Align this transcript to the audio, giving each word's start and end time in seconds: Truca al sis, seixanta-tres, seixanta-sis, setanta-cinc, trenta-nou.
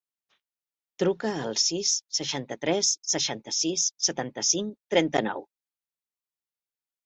Truca 1.03 1.33
al 1.49 1.57
sis, 1.63 1.91
seixanta-tres, 2.21 2.91
seixanta-sis, 3.13 3.87
setanta-cinc, 4.11 4.75
trenta-nou. 4.97 5.49